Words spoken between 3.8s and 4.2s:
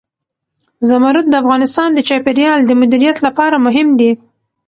دي.